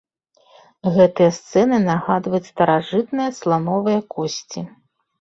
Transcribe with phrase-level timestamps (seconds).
[0.95, 4.69] Гэтыя сцэны нагадваюць старажытныя слановыя косці.